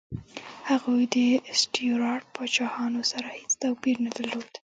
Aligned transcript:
هغوی 0.69 1.01
د 1.15 1.17
سټیوراټ 1.61 2.23
پاچاهانو 2.35 3.01
سره 3.11 3.27
هېڅ 3.37 3.51
توپیر 3.61 3.95
نه 4.05 4.11
درلود. 4.17 4.51